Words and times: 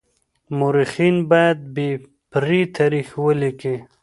مورخين 0.57 1.15
بايد 1.29 1.59
بې 1.73 1.89
پرې 2.31 2.61
تاريخ 2.77 3.07
وليکي. 3.25 3.75